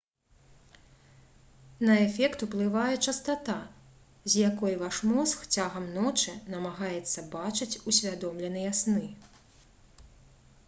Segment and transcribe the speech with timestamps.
[1.87, 3.57] на эфект уплывае частата
[4.35, 9.05] з якой ваш мозг цягам ночы намагаецца бачыць усвядомленыя сны